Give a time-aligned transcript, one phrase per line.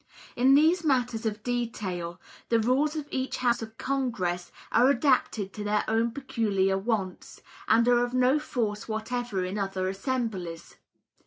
[0.35, 2.19] In these matters of detail,
[2.49, 7.87] the rules of each House of Congress are adapted to their own peculiar wants, and
[7.87, 10.77] are of no force whatever in other assemblies.